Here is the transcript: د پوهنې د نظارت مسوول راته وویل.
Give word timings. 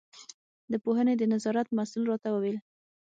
د 0.71 0.73
پوهنې 0.83 1.13
د 1.17 1.23
نظارت 1.33 1.67
مسوول 1.77 2.05
راته 2.11 2.27
وویل. 2.31 2.57